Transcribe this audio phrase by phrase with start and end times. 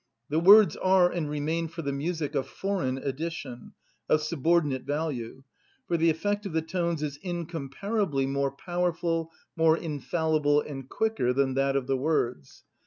[0.29, 3.73] The words are and remain for the music a foreign addition,
[4.09, 5.43] of subordinate value,
[5.87, 11.53] for the effect of the tones is incomparably more powerful, more infallible, and quicker than
[11.53, 12.63] that of the words.